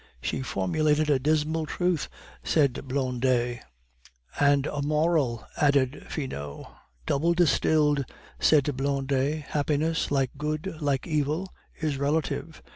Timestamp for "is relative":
11.79-12.63